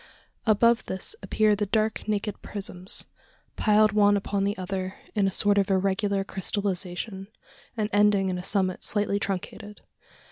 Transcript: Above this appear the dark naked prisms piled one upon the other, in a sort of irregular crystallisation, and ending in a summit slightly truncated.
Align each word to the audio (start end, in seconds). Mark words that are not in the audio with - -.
Above 0.47 0.83
this 0.87 1.15
appear 1.21 1.55
the 1.55 1.67
dark 1.67 2.07
naked 2.07 2.41
prisms 2.41 3.05
piled 3.55 3.91
one 3.91 4.17
upon 4.17 4.43
the 4.43 4.57
other, 4.57 4.95
in 5.13 5.27
a 5.27 5.31
sort 5.31 5.59
of 5.59 5.69
irregular 5.69 6.23
crystallisation, 6.23 7.27
and 7.77 7.87
ending 7.93 8.27
in 8.27 8.39
a 8.39 8.43
summit 8.43 8.81
slightly 8.81 9.19
truncated. 9.19 9.81